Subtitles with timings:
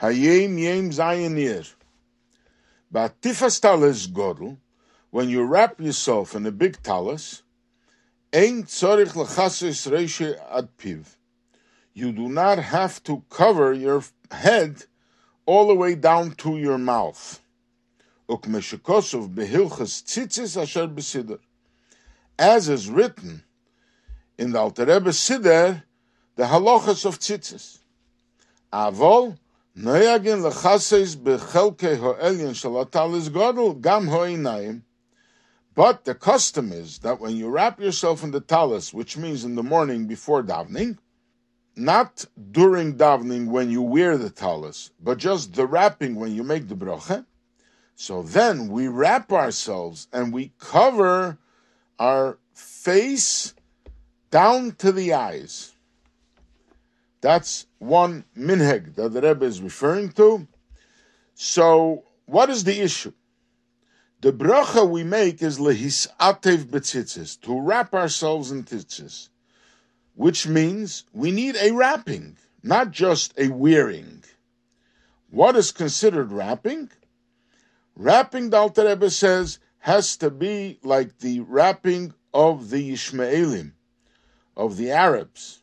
[0.00, 1.72] Hayom Yom Zayanir.
[2.92, 4.58] Batifas talis godel,
[5.10, 7.42] when you wrap yourself in a big talis,
[8.32, 11.16] ein tzorich lechasis reishe ad piv.
[11.92, 14.84] You do not have to cover your head
[15.46, 17.40] all the way down to your mouth.
[22.36, 23.44] As is written
[24.36, 25.82] in the Alter Rebbe Siddur,
[26.34, 27.78] the halachas of tzitzis.
[28.72, 29.38] Avol,
[31.96, 32.54] ho'elyon
[33.82, 34.82] gam ho'inayim.
[35.74, 39.56] But the custom is that when you wrap yourself in the talis, which means in
[39.56, 40.98] the morning before davening,
[41.74, 46.68] not during davening when you wear the talis, but just the wrapping when you make
[46.68, 47.26] the bracha.
[47.96, 51.38] So then we wrap ourselves and we cover
[51.98, 53.54] our face
[54.30, 55.73] down to the eyes.
[57.24, 60.46] That's one minhag that the Rebbe is referring to.
[61.32, 63.14] So, what is the issue?
[64.20, 69.30] The bracha we make is lehisatev betzitzis, to wrap ourselves in tzitzis,
[70.14, 74.22] which means we need a wrapping, not just a wearing.
[75.30, 76.90] What is considered wrapping?
[77.96, 83.72] Wrapping, the Alter Rebbe says, has to be like the wrapping of the Ishmaelim,
[84.54, 85.62] of the Arabs.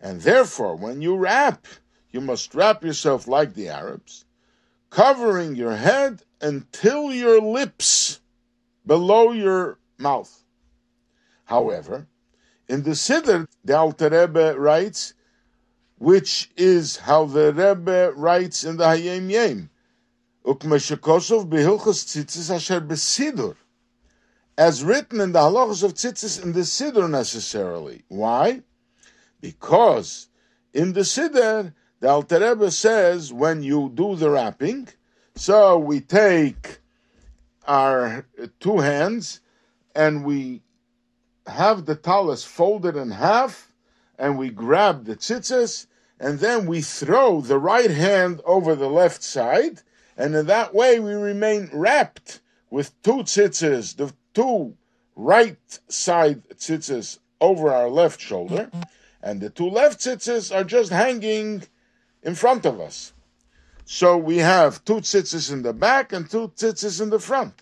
[0.00, 1.66] And therefore, when you wrap,
[2.10, 4.24] you must wrap yourself like the Arabs,
[4.88, 8.20] covering your head until your lips
[8.86, 10.42] below your mouth.
[11.44, 12.06] However,
[12.68, 15.14] in the Siddur, the Alter Rebbe writes,
[15.98, 19.68] which is how the Rebbe writes in the Hayom Yom,
[24.56, 28.04] as written in the halachos of tzitzis in the Siddur necessarily.
[28.08, 28.62] Why?
[29.40, 30.28] Because
[30.72, 34.88] in the Siddur, the Alter Rebbe says when you do the wrapping,
[35.34, 36.78] so we take
[37.66, 38.26] our
[38.58, 39.40] two hands
[39.94, 40.62] and we
[41.46, 43.72] have the talis folded in half
[44.18, 45.86] and we grab the tzitzis
[46.18, 49.80] and then we throw the right hand over the left side.
[50.16, 52.40] And in that way we remain wrapped
[52.70, 54.76] with two tzitzis, the two
[55.16, 58.70] right side tzitzis over our left shoulder
[59.22, 61.62] and the two left tzitzis are just hanging
[62.22, 63.12] in front of us.
[63.84, 67.54] So we have two tzitzis in the back and two tzitzis in the front.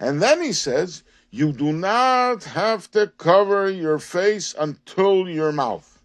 [0.00, 6.00] And then he says, you do not have to cover your face until your mouth.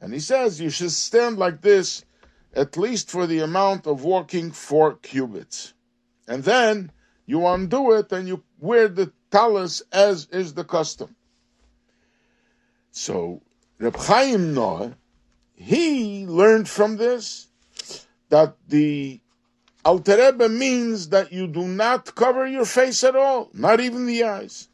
[0.00, 2.04] And he says you should stand like this
[2.54, 5.74] at least for the amount of walking four cubits.
[6.26, 6.90] And then
[7.24, 11.14] you undo it and you wear the talis as is the custom.
[12.90, 13.42] So
[13.82, 14.94] Reb Chaim Naeh,
[15.54, 17.48] he learned from this
[18.28, 19.20] that the
[19.84, 24.22] Alter Rebbe means that you do not cover your face at all, not even the
[24.22, 24.68] eyes.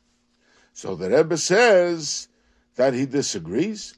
[0.74, 2.28] So the Rebbe says
[2.76, 3.96] that he disagrees,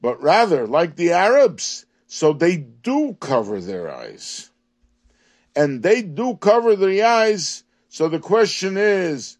[0.00, 4.50] but rather, like the Arabs, so they do cover their eyes.
[5.54, 9.36] And they do cover their eyes, so the question is,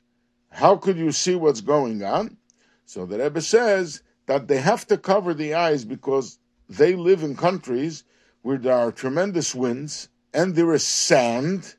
[0.50, 2.36] how could you see what's going on?
[2.84, 7.34] So the Rebbe says that they have to cover the eyes because they live in
[7.34, 8.04] countries
[8.42, 11.74] where there are tremendous winds and there is sand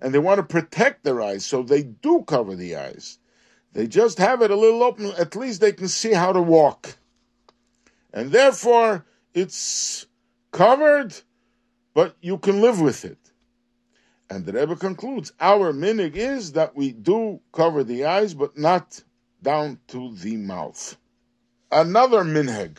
[0.00, 3.18] and they want to protect their eyes, so they do cover the eyes.
[3.72, 6.96] They just have it a little open, at least they can see how to walk.
[8.12, 10.06] And therefore, it's
[10.52, 11.14] covered,
[11.94, 13.18] but you can live with it.
[14.28, 19.02] And the Rebbe concludes, our minhag is that we do cover the eyes, but not
[19.42, 20.98] down to the mouth.
[21.70, 22.76] Another minhag.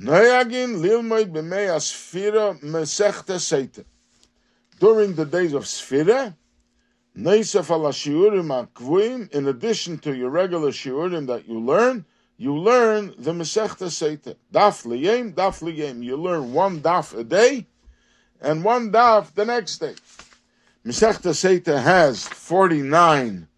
[0.00, 3.84] Noyagin lilmoid b'mei asfira mesechta seita.
[4.78, 6.34] During the days of Sfira,
[7.18, 12.04] Neisef ala shiurim akvuim, in addition to your regular shiurim that you learn,
[12.36, 14.36] you learn the Mesechta Seita.
[14.52, 16.04] Daf liyem, daf liyem.
[16.04, 17.66] You learn one daf a day,
[18.40, 19.96] and one daf the next day.
[20.86, 23.48] Mesechta Seita has 49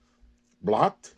[0.62, 1.12] blot,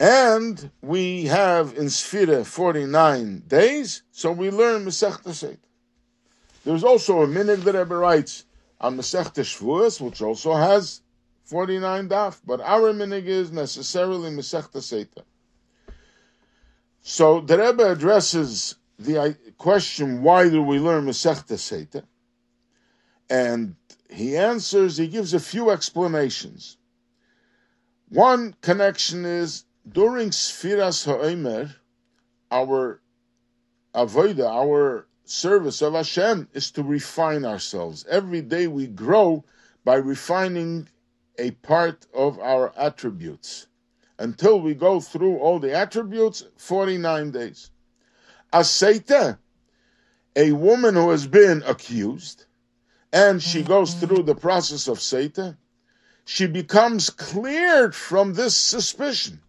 [0.00, 5.58] and we have in Sfira 49 days, so we learn Masechta Seit.
[6.64, 8.44] There's also a minute that Rebbe writes
[8.80, 11.02] on Masechta Shavuos, which also has
[11.44, 15.22] 49 daf, but our minhag is necessarily Masechta Seita.
[17.00, 22.02] So the Rebbe addresses the uh, question, why do we learn Masechta Seita?
[23.30, 23.76] And
[24.10, 26.76] he answers, he gives a few explanations.
[28.10, 31.74] One connection is during Sfiras Ha'omer,
[32.50, 33.00] our
[33.94, 38.04] avoida, our service of Hashem is to refine ourselves.
[38.08, 39.44] Every day we grow
[39.84, 40.88] by refining
[41.38, 43.66] a part of our attributes
[44.18, 47.70] until we go through all the attributes 49 days.
[48.52, 49.38] Aseita,
[50.34, 52.46] a woman who has been accused,
[53.12, 54.06] and she goes mm-hmm.
[54.06, 55.56] through the process of Seita,
[56.24, 59.40] she becomes cleared from this suspicion.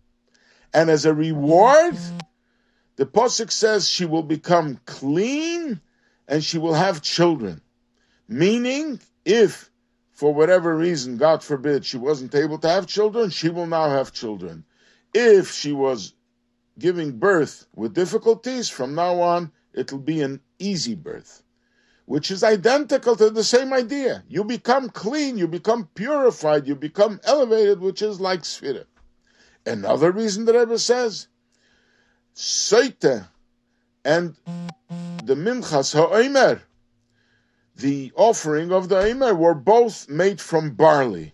[0.74, 1.98] And as a reward,
[2.96, 5.82] the Pasuk says she will become clean
[6.28, 7.62] and she will have children.
[8.28, 9.70] Meaning, if
[10.12, 14.12] for whatever reason, God forbid, she wasn't able to have children, she will now have
[14.12, 14.66] children.
[15.14, 16.14] If she was
[16.78, 21.42] giving birth with difficulties, from now on, it'll be an easy birth,
[22.06, 24.24] which is identical to the same idea.
[24.28, 28.86] You become clean, you become purified, you become elevated, which is like Sphira.
[29.66, 31.28] Another reason the Rebbe says,
[32.34, 33.26] Seite
[34.06, 34.36] and
[35.24, 36.62] the Minchas Ha'omer,
[37.76, 41.34] the offering of the Omer, were both made from barley.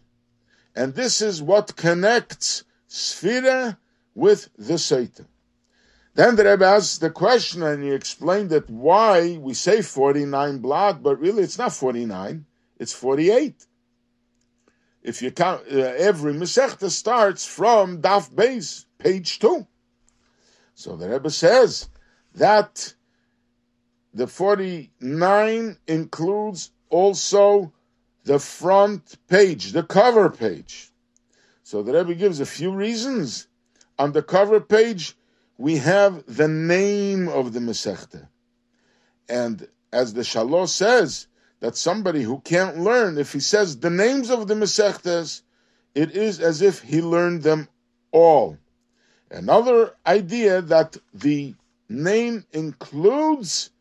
[0.76, 3.78] And this is what connects Sphira
[4.14, 5.28] with the Satan.
[6.16, 11.04] Then the Rebbe asks the question, and he explained that why we say 49 blood,
[11.04, 12.46] but really it's not 49,
[12.80, 13.66] it's 48.
[15.06, 19.68] If you count, uh, every Masechta starts from Daf Beis, page 2.
[20.74, 21.90] So the Rebbe says
[22.34, 22.96] that
[24.16, 27.72] the 49 includes also
[28.24, 30.90] the front page, the cover page.
[31.62, 33.48] So the Rebbe gives a few reasons.
[34.00, 35.16] On the cover page,
[35.60, 38.28] we have the name of the Masechta.
[39.30, 41.28] And as the Shalosh says,
[41.66, 45.42] that somebody who can't learn, if he says the names of the Masechtas,
[45.96, 47.68] it is as if he learned them
[48.12, 48.60] all.
[49.32, 51.56] Another idea that the
[51.90, 53.72] name includes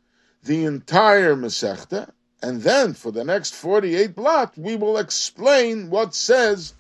[0.42, 2.10] the entire Masechta,
[2.42, 6.72] and then for the next 48 blot, we will explain what says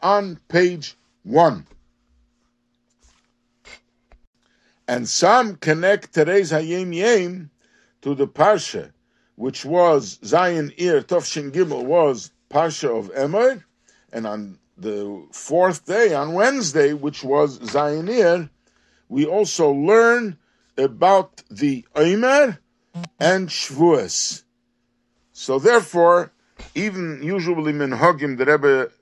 [0.00, 1.66] on page 1.
[4.86, 7.50] And some connect today's Hayom Yom
[8.02, 8.92] to the Parsha,
[9.42, 13.64] which was Zion Ir Tovshin Gimel, was Parsha of Emor,
[14.12, 18.48] and on the fourth day, on Wednesday, which was Zion Ir,
[19.08, 20.38] we also learn
[20.78, 22.60] about the Omer
[23.18, 24.44] and Shavuos.
[25.32, 26.30] So therefore,
[26.76, 28.92] even usually Minhagim, the Rebbe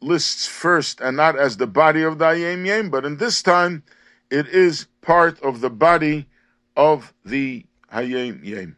[0.00, 3.82] lists first and not as the body of the Ayem Yem, but in this time
[4.30, 6.28] it is part of the body
[6.76, 8.76] of the Hayom Yom.